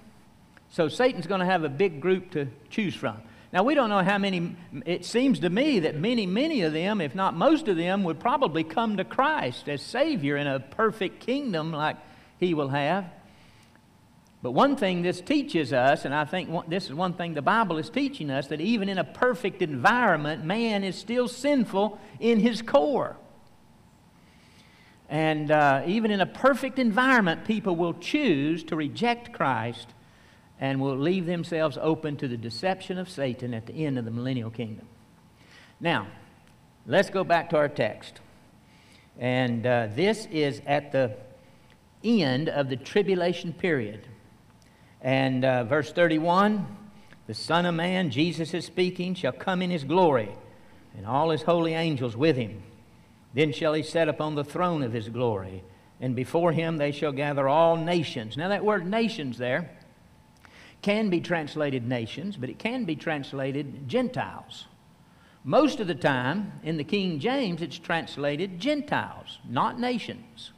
[0.69, 3.21] So Satan's going to have a big group to choose from.
[3.55, 4.53] Now, we don't know how many,
[4.85, 8.19] it seems to me that many, many of them, if not most of them, would
[8.19, 11.95] probably come to Christ as Savior in a perfect kingdom like
[12.37, 13.05] He will have.
[14.43, 17.77] But one thing this teaches us, and I think this is one thing the Bible
[17.77, 22.61] is teaching us, that even in a perfect environment, man is still sinful in his
[22.61, 23.15] core.
[25.07, 29.87] And uh, even in a perfect environment, people will choose to reject Christ
[30.59, 34.11] and will leave themselves open to the deception of Satan at the end of the
[34.11, 34.87] millennial kingdom.
[35.79, 36.07] Now,
[36.87, 38.21] let's go back to our text.
[39.19, 41.15] And uh, this is at the
[42.03, 44.07] end of the tribulation period.
[45.01, 46.65] And uh, verse 31
[47.27, 50.29] the Son of Man, Jesus is speaking, shall come in his glory,
[50.95, 52.61] and all his holy angels with him.
[53.33, 55.63] Then shall he set upon the throne of his glory,
[55.99, 58.37] and before him they shall gather all nations.
[58.37, 59.71] Now, that word nations there
[60.85, 64.67] can be translated nations, but it can be translated Gentiles.
[65.43, 70.51] Most of the time in the King James, it's translated Gentiles, not nations.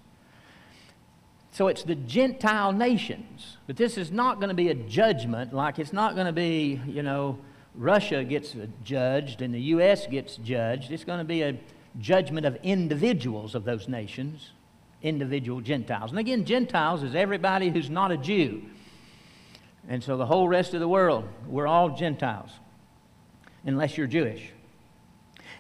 [1.51, 3.55] So it's the Gentile nations.
[3.67, 6.81] But this is not going to be a judgment, like it's not going to be,
[6.85, 7.39] you know,
[7.73, 10.07] Russia gets judged and the U.S.
[10.07, 10.91] gets judged.
[10.91, 11.57] It's going to be a
[12.01, 14.51] judgment of individuals of those nations,
[15.01, 16.09] individual Gentiles.
[16.09, 18.63] And again, Gentiles is everybody who's not a Jew.
[19.87, 22.51] And so the whole rest of the world, we're all Gentiles,
[23.65, 24.51] unless you're Jewish.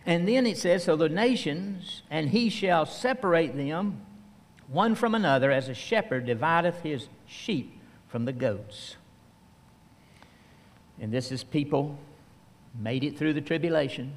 [0.05, 4.01] And then it says, So the nations, and he shall separate them
[4.67, 8.97] one from another, as a shepherd divideth his sheep from the goats.
[10.99, 11.97] And this is people
[12.77, 14.13] made it through the tribulation,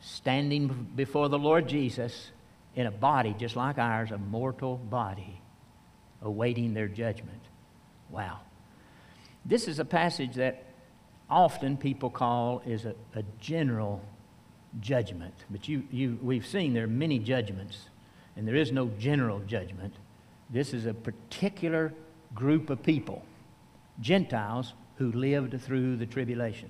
[0.00, 2.30] standing before the Lord Jesus
[2.74, 5.40] in a body just like ours, a mortal body,
[6.22, 7.40] awaiting their judgment.
[8.10, 8.40] Wow.
[9.48, 10.62] This is a passage that
[11.30, 14.02] often people call is a, a general
[14.78, 15.34] judgment.
[15.48, 17.88] But you, you, we've seen there are many judgments
[18.36, 19.94] and there is no general judgment.
[20.50, 21.94] This is a particular
[22.34, 23.22] group of people,
[24.00, 26.68] Gentiles, who lived through the tribulation.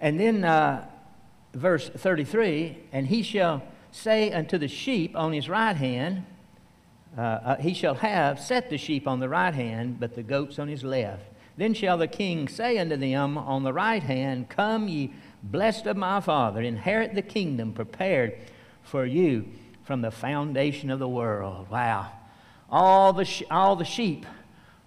[0.00, 0.88] And then uh,
[1.52, 6.24] verse 33 and he shall say unto the sheep on his right hand,
[7.16, 10.58] uh, uh, he shall have set the sheep on the right hand, but the goats
[10.58, 11.22] on his left.
[11.56, 15.96] Then shall the king say unto them on the right hand, Come, ye blessed of
[15.96, 18.36] my Father, inherit the kingdom prepared
[18.82, 19.46] for you
[19.84, 21.68] from the foundation of the world.
[21.70, 22.10] Wow.
[22.70, 24.26] All the, sh- all the sheep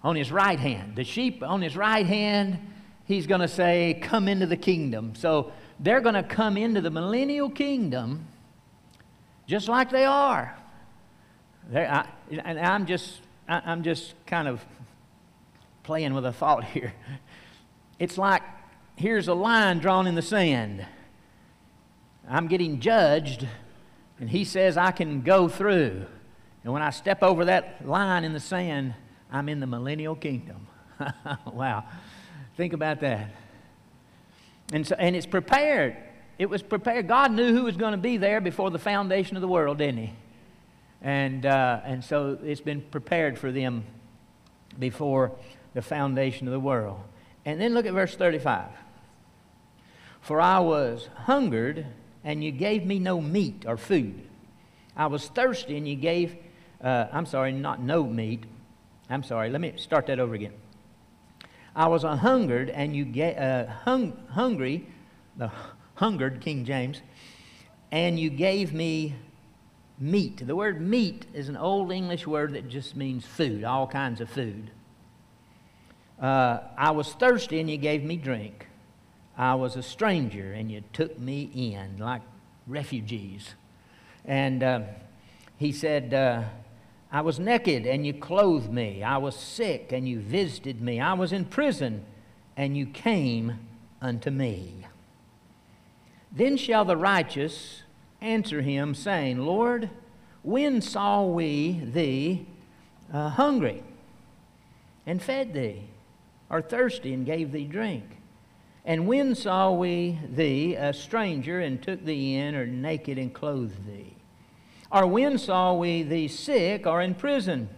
[0.02, 0.96] on his right hand.
[0.96, 2.58] The sheep on his right hand,
[3.04, 5.14] he's going to say, Come into the kingdom.
[5.14, 8.26] So they're going to come into the millennial kingdom
[9.46, 10.57] just like they are.
[11.74, 14.64] I, and I'm just, I, I'm just kind of
[15.82, 16.94] playing with a thought here.
[17.98, 18.42] It's like
[18.98, 20.84] here's a line drawn in the sand.
[22.28, 23.46] I'm getting judged,
[24.20, 26.04] and he says I can go through.
[26.64, 28.94] And when I step over that line in the sand,
[29.30, 30.66] I'm in the millennial kingdom.
[31.46, 31.84] wow.
[32.56, 33.30] Think about that.
[34.72, 35.96] And, so, and it's prepared.
[36.38, 37.08] It was prepared.
[37.08, 39.98] God knew who was going to be there before the foundation of the world, didn't
[39.98, 40.12] He?
[41.02, 43.84] And, uh, and so it's been prepared for them
[44.78, 45.32] before
[45.74, 47.00] the foundation of the world.
[47.44, 48.68] And then look at verse 35.
[50.20, 51.86] For I was hungered,
[52.24, 54.22] and you gave me no meat or food.
[54.96, 56.36] I was thirsty, and you gave,
[56.82, 58.44] uh, I'm sorry, not no meat.
[59.08, 60.52] I'm sorry, let me start that over again.
[61.74, 64.88] I was a hungered, and you gave, uh, hung, hungry,
[65.36, 65.50] the
[65.94, 67.00] hungered, King James,
[67.90, 69.14] and you gave me
[70.00, 70.46] meat.
[70.46, 74.30] The word meat is an old English word that just means food, all kinds of
[74.30, 74.70] food.
[76.20, 78.66] Uh, I was thirsty and you gave me drink.
[79.36, 82.22] I was a stranger and you took me in like
[82.66, 83.54] refugees.
[84.24, 84.80] And uh,
[85.56, 86.42] he said, uh,
[87.12, 89.02] I was naked and you clothed me.
[89.02, 91.00] I was sick and you visited me.
[91.00, 92.04] I was in prison
[92.56, 93.60] and you came
[94.02, 94.86] unto me.
[96.30, 97.82] Then shall the righteous
[98.20, 99.90] answer him, saying, Lord,
[100.42, 102.46] when saw we thee
[103.12, 103.82] uh, hungry
[105.06, 105.84] and fed thee,
[106.50, 108.04] or thirsty and gave thee drink?
[108.84, 113.86] And when saw we thee a stranger and took thee in, or naked and clothed
[113.86, 114.14] thee?
[114.90, 117.68] Or when saw we thee sick or in prison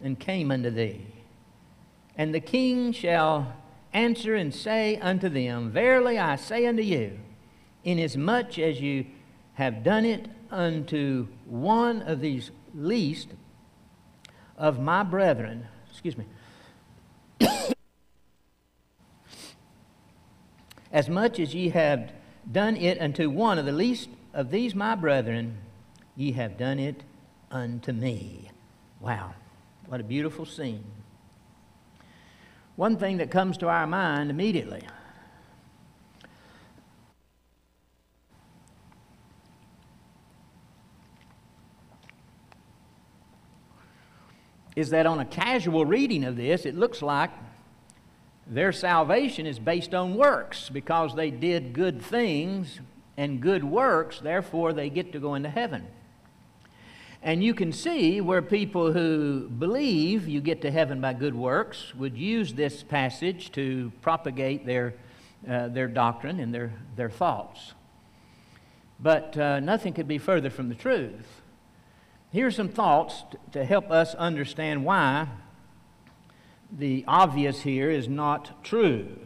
[0.00, 1.06] and came unto thee?
[2.16, 3.54] And the king shall
[3.92, 7.18] answer and say unto them, Verily I say unto you,
[7.84, 9.06] inasmuch as you
[9.62, 13.28] have done it unto one of these least
[14.58, 16.26] of my brethren, excuse me,
[20.92, 22.12] as much as ye have
[22.50, 25.58] done it unto one of the least of these my brethren,
[26.16, 27.04] ye have done it
[27.50, 28.50] unto me.
[29.00, 29.34] Wow,
[29.86, 30.84] what a beautiful scene.
[32.74, 34.82] One thing that comes to our mind immediately
[44.74, 47.30] is that on a casual reading of this, it looks like
[48.46, 52.80] their salvation is based on works because they did good things
[53.16, 55.86] and good works, therefore they get to go into heaven.
[57.22, 61.94] And you can see where people who believe you get to heaven by good works
[61.94, 64.94] would use this passage to propagate their,
[65.48, 67.74] uh, their doctrine and their, their thoughts.
[68.98, 71.41] But uh, nothing could be further from the truth.
[72.32, 75.28] Here's some thoughts to help us understand why
[76.70, 79.18] the obvious here is not true.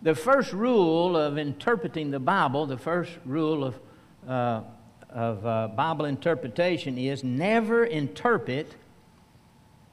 [0.00, 3.78] The first rule of interpreting the Bible, the first rule of,
[4.26, 4.62] uh,
[5.10, 8.76] of uh, Bible interpretation is never interpret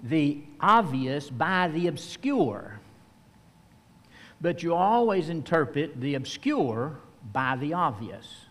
[0.02, 2.80] the obvious by the obscure,
[4.40, 7.00] but you always interpret the obscure
[7.34, 8.46] by the obvious.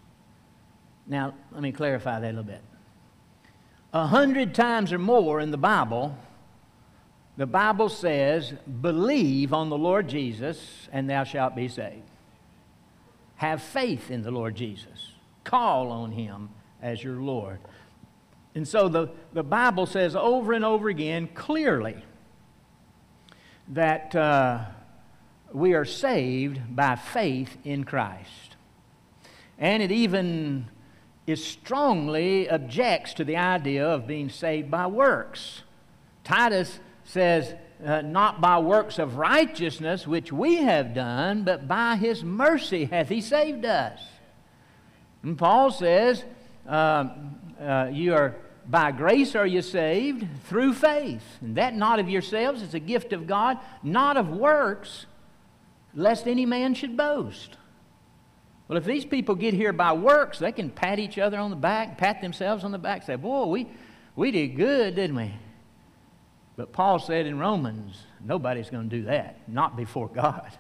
[1.07, 2.61] Now, let me clarify that a little bit
[3.97, 6.19] a hundred times or more in the Bible,
[7.39, 12.03] the Bible says, believe on the Lord Jesus and thou shalt be saved.
[13.37, 15.13] Have faith in the Lord Jesus.
[15.45, 16.51] Call on him
[16.83, 17.59] as your Lord.
[18.55, 21.97] And so the, the Bible says over and over again clearly
[23.68, 24.62] that uh,
[25.55, 28.57] we are saved by faith in Christ.
[29.59, 30.68] And it even
[31.27, 35.62] is strongly objects to the idea of being saved by works.
[36.24, 37.55] Titus says,
[37.85, 43.09] uh, not by works of righteousness which we have done, but by his mercy hath
[43.09, 44.01] he saved us.
[45.22, 46.24] And Paul says,
[46.68, 47.09] uh,
[47.61, 48.37] uh, you are
[48.68, 53.12] by grace are you saved through faith, and that not of yourselves, it's a gift
[53.12, 55.07] of God, not of works,
[55.95, 57.57] lest any man should boast.
[58.69, 61.57] Well, if these people get here by works, they can pat each other on the
[61.57, 63.69] back, pat themselves on the back, say, Boy, we,
[64.17, 65.33] we did good, didn't we?
[66.57, 70.51] But Paul said in Romans, nobody's going to do that, not before God.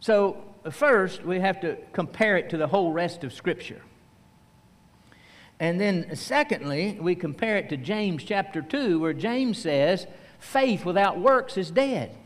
[0.00, 3.82] So, first, we have to compare it to the whole rest of Scripture.
[5.60, 10.06] And then, secondly, we compare it to James chapter 2, where James says,
[10.38, 12.16] faith without works is dead.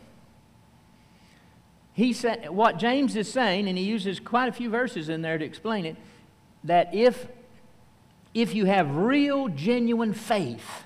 [1.95, 5.39] He said, what James is saying, and he uses quite a few verses in there
[5.39, 5.97] to explain it,
[6.65, 7.27] that if,
[8.35, 10.85] if you have real, genuine faith,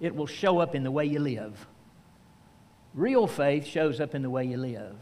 [0.00, 1.66] it will show up in the way you live.
[2.92, 4.96] Real faith shows up in the way you live.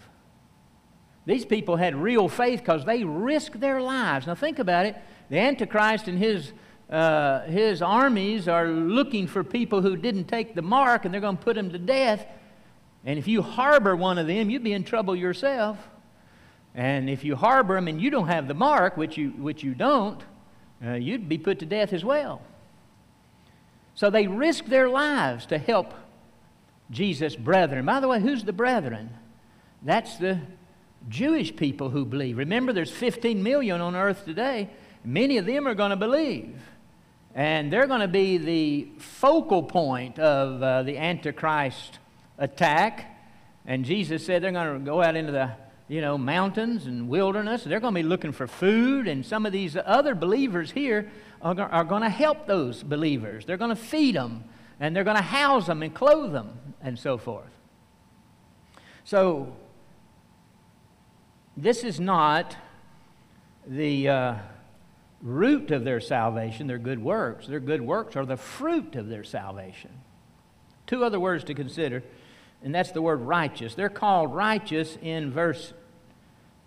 [1.26, 4.28] These people had real faith because they risked their lives.
[4.28, 4.96] Now, think about it.
[5.28, 6.52] The Antichrist and his,
[6.88, 11.36] uh, his armies are looking for people who didn't take the mark and they're going
[11.36, 12.26] to put them to death.
[13.04, 15.78] And if you harbor one of them, you'd be in trouble yourself.
[16.74, 19.74] And if you harbor them and you don't have the mark, which you, which you
[19.74, 20.22] don't,
[20.84, 22.42] uh, you'd be put to death as well.
[23.94, 25.92] So they risk their lives to help
[26.90, 27.84] Jesus' brethren.
[27.84, 29.10] By the way, who's the brethren?
[29.82, 30.40] That's the
[31.08, 32.38] Jewish people who believe.
[32.38, 34.70] Remember, there's 15 million on earth today.
[35.04, 36.54] Many of them are going to believe.
[37.34, 41.98] And they're going to be the focal point of uh, the Antichrist
[42.40, 43.16] attack.
[43.64, 45.52] And Jesus said they're going to go out into the
[45.86, 47.62] you know, mountains and wilderness.
[47.62, 49.06] They're going to be looking for food.
[49.06, 53.44] And some of these other believers here are, going to help those believers.
[53.44, 54.44] They're going to feed them
[54.80, 57.52] and they're going to house them and clothe them and so forth.
[59.04, 59.54] So,
[61.56, 62.56] this is not
[63.66, 64.08] the.
[64.08, 64.34] Uh,
[65.22, 67.46] root of their salvation, their good works.
[67.46, 69.90] Their good works are the fruit of their salvation.
[70.86, 72.02] Two other words to consider,
[72.62, 73.74] and that's the word righteous.
[73.74, 75.72] They're called righteous in verse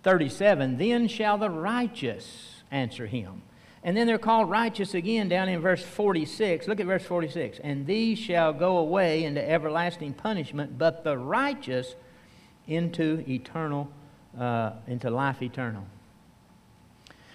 [0.02, 0.78] 37.
[0.78, 3.42] Then shall the righteous answer him.
[3.82, 6.66] And then they're called righteous again down in verse 46.
[6.66, 7.60] Look at verse 46.
[7.62, 11.94] And these shall go away into everlasting punishment, but the righteous
[12.66, 13.90] into eternal,
[14.38, 15.84] uh, into life eternal.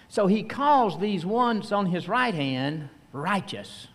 [0.08, 3.86] So he calls these ones on his right hand righteous.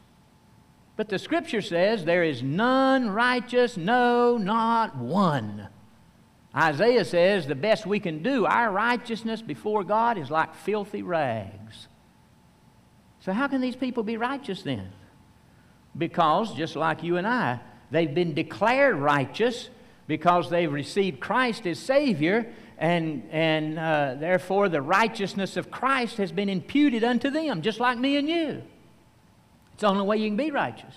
[0.96, 5.68] But the scripture says there is none righteous, no, not one.
[6.56, 11.88] Isaiah says the best we can do, our righteousness before God is like filthy rags.
[13.20, 14.90] So, how can these people be righteous then?
[15.98, 17.60] Because, just like you and I,
[17.92, 19.70] they've been declared righteous
[20.08, 26.32] because they've received Christ as Savior, and, and uh, therefore the righteousness of Christ has
[26.32, 28.62] been imputed unto them, just like me and you.
[29.76, 30.96] It's the only way you can be righteous.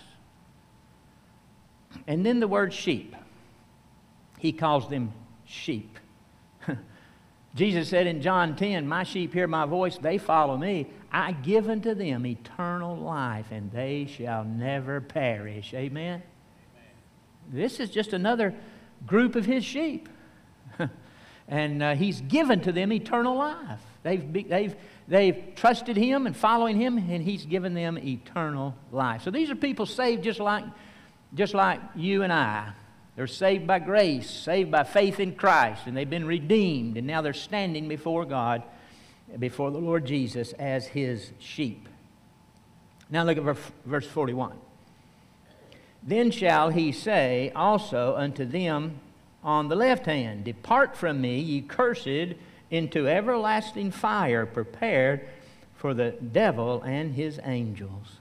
[2.07, 3.16] And then the word sheep.
[4.39, 5.12] He calls them
[5.45, 5.99] sheep.
[7.57, 10.87] Jesus said in John 10, My sheep hear my voice, they follow me.
[11.11, 15.74] I give unto them eternal life, and they shall never perish.
[15.74, 16.22] Amen?
[16.22, 16.22] Amen.
[17.51, 18.55] This is just another
[19.09, 20.09] group of his sheep.
[21.49, 23.80] And uh, he's given to them eternal life.
[24.03, 24.76] They've, they've,
[25.09, 29.22] they've trusted him and following him, and he's given them eternal life.
[29.22, 30.64] So these are people saved just like,
[31.34, 32.72] just like you and I.
[33.16, 37.20] They're saved by grace, saved by faith in Christ, and they've been redeemed, and now
[37.20, 38.62] they're standing before God,
[39.38, 41.88] before the Lord Jesus as his sheep.
[43.11, 44.53] Now look at verse 41.
[46.03, 49.01] Then shall he say also unto them
[49.43, 52.34] on the left hand, Depart from me, ye cursed,
[52.70, 55.28] into everlasting fire prepared
[55.74, 58.18] for the devil and his angels.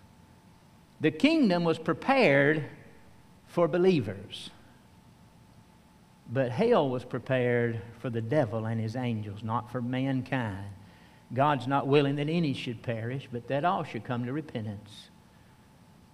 [1.02, 2.64] The kingdom was prepared
[3.48, 4.52] for believers,
[6.32, 10.68] but hell was prepared for the devil and his angels, not for mankind.
[11.34, 15.10] God's not willing that any should perish, but that all should come to repentance.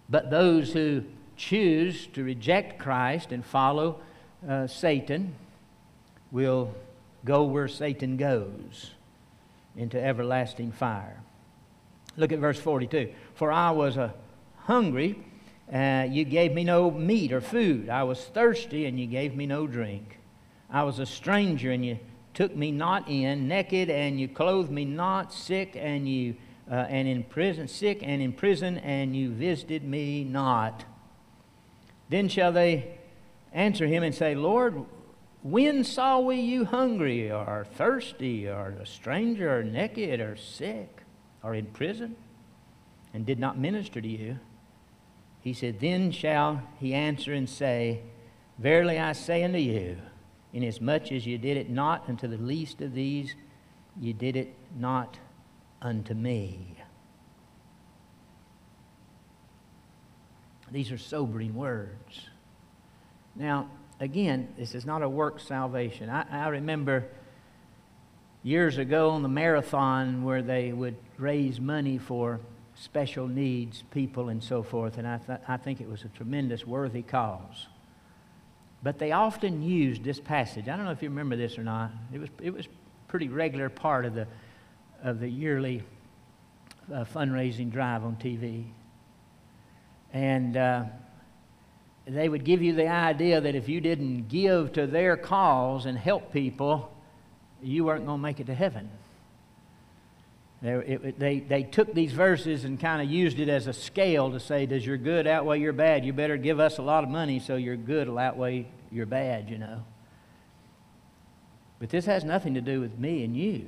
[0.10, 1.04] But those who
[1.36, 4.01] choose to reject Christ and follow
[4.48, 5.36] uh, Satan
[6.32, 6.74] will
[7.26, 8.91] go where Satan goes
[9.76, 11.22] into everlasting fire.
[12.18, 13.14] Look at verse 42.
[13.36, 14.14] For I was a
[14.58, 15.20] hungry,
[15.72, 17.89] uh, you gave me no meat or food.
[17.89, 20.20] I was thirsty, and you gave me no drink.
[20.70, 22.00] I was a stranger, and you
[22.34, 26.36] took me not in, naked, and you clothed me not, sick, and you
[26.70, 30.86] uh, and in prison, sick and in prison, and you visited me not.
[32.10, 33.00] Then shall they
[33.54, 34.86] answer him and say, Lord,
[35.43, 41.04] when saw we you hungry or thirsty or a stranger or naked or sick
[41.43, 42.16] or in prison
[43.14, 44.39] and did not minister to you?
[45.41, 48.01] He said, Then shall he answer and say,
[48.58, 49.97] Verily I say unto you,
[50.54, 53.36] inasmuch as you did it not unto the least of these,
[53.99, 55.20] you did it not
[55.82, 56.78] unto me.
[60.72, 62.30] These are sobering words.
[63.36, 63.69] Now,
[63.99, 66.09] again, this is not a work salvation.
[66.09, 67.05] I, I remember
[68.43, 72.39] years ago on the marathon where they would raise money for
[72.75, 76.65] special needs people and so forth, and I, th- I think it was a tremendous
[76.65, 77.67] worthy cause.
[78.81, 80.67] But they often used this passage.
[80.67, 81.91] I don't know if you remember this or not.
[82.11, 82.67] It was, it was
[83.07, 84.27] pretty regular part of the,
[85.01, 85.84] of the yearly
[86.93, 88.65] uh, fundraising drive on TV.
[90.11, 90.84] And uh,
[92.06, 95.97] they would give you the idea that if you didn't give to their cause and
[95.97, 96.93] help people,
[97.62, 98.89] you weren't going to make it to heaven.
[100.62, 104.32] They, it, they, they took these verses and kind of used it as a scale
[104.32, 106.06] to say, Does your good outweigh your bad?
[106.06, 109.49] You better give us a lot of money so your good will outweigh your bad,
[109.49, 109.84] you know.
[111.80, 113.66] But this has nothing to do with me and you.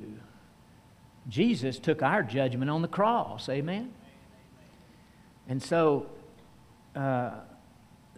[1.28, 3.92] Jesus took our judgment on the cross, amen?
[5.48, 6.06] And so,
[6.94, 7.32] uh,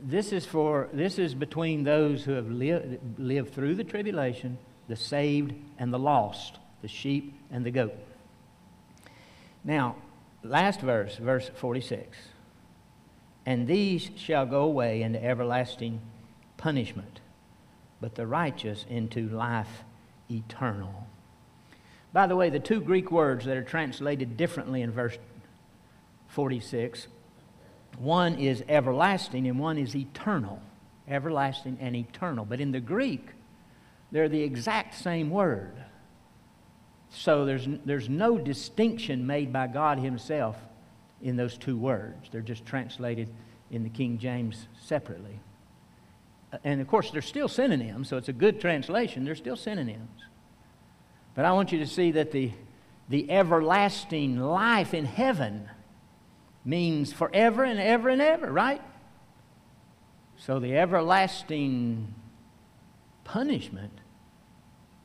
[0.03, 4.97] this is for this is between those who have lived, lived through the tribulation, the
[4.97, 7.95] saved and the lost, the sheep and the goat.
[9.65, 9.97] Now,
[10.43, 12.17] last verse, verse 46.
[13.45, 16.01] And these shall go away into everlasting
[16.57, 17.21] punishment,
[18.01, 19.85] but the righteous into life
[20.31, 21.07] eternal.
[22.13, 25.19] By the way, the two Greek words that are translated differently in verse
[26.29, 27.09] 46
[27.99, 30.61] one is everlasting and one is eternal.
[31.09, 32.45] Everlasting and eternal.
[32.45, 33.27] But in the Greek,
[34.13, 35.73] they're the exact same word.
[37.11, 40.57] So there's, there's no distinction made by God Himself
[41.23, 42.29] in those two words.
[42.31, 43.29] They're just translated
[43.71, 45.41] in the King James separately.
[46.53, 49.25] Uh, and of course, they're still synonyms, so it's a good translation.
[49.25, 50.23] They're still synonyms.
[51.35, 52.53] But I want you to see that the,
[53.09, 55.69] the everlasting life in heaven
[56.69, 58.83] means forever and ever and ever, right?
[60.37, 62.15] So the everlasting
[63.25, 64.01] punishment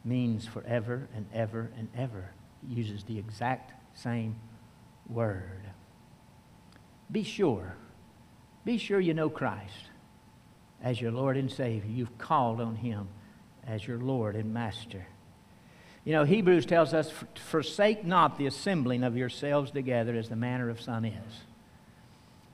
[0.04, 2.32] means forever and ever and ever.
[2.64, 4.36] It uses the exact same
[5.10, 5.62] word.
[7.10, 7.78] Be sure,
[8.66, 9.90] be sure you know Christ
[10.84, 11.90] as your Lord and Savior.
[11.90, 13.08] You've called on Him
[13.66, 15.08] as your Lord and Master.
[16.04, 20.70] You know, Hebrews tells us, forsake not the assembling of yourselves together as the manner
[20.70, 21.44] of some is.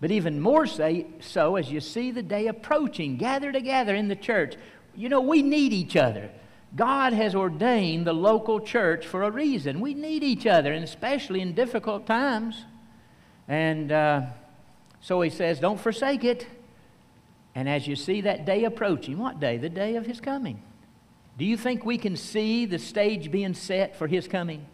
[0.01, 4.15] But even more say, so as you see the day approaching, gather together in the
[4.15, 4.55] church.
[4.95, 6.29] You know, we need each other.
[6.75, 9.79] God has ordained the local church for a reason.
[9.79, 12.63] We need each other, and especially in difficult times.
[13.47, 14.21] And uh,
[15.01, 16.47] so he says, don't forsake it.
[17.55, 19.57] And as you see that day approaching, what day?
[19.57, 20.61] The day of his coming.
[21.37, 24.65] Do you think we can see the stage being set for his coming?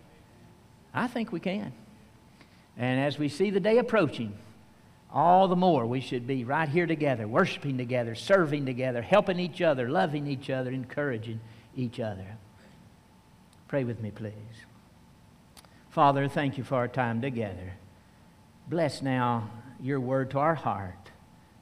[0.93, 1.71] I think we can.
[2.77, 4.37] And as we see the day approaching,
[5.15, 9.61] all the more we should be right here together, worshiping together, serving together, helping each
[9.61, 11.39] other, loving each other, encouraging
[11.73, 12.35] each other.
[13.69, 14.33] Pray with me, please.
[15.89, 17.75] Father, thank you for our time together.
[18.67, 19.49] Bless now
[19.79, 21.11] your word to our heart.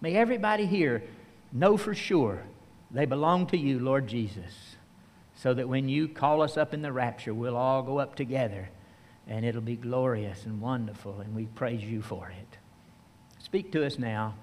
[0.02, 1.04] May everybody here
[1.52, 2.42] know for sure
[2.90, 4.78] they belong to you, Lord Jesus,
[5.36, 8.70] so that when you call us up in the rapture, we'll all go up together
[9.28, 12.58] and it'll be glorious and wonderful, and we praise you for it.
[13.54, 14.34] Speak to us now.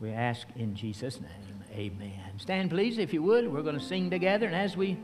[0.00, 1.64] We ask in Jesus' name.
[1.74, 2.38] Amen.
[2.38, 3.46] Stand, please, if you would.
[3.52, 4.96] We're going to sing together, and as we